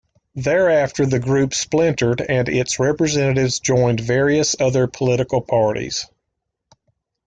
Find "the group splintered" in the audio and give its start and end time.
1.05-2.21